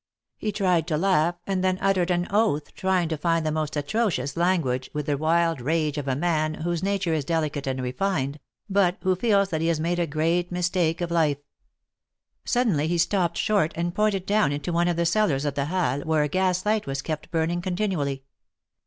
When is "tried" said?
0.51-0.87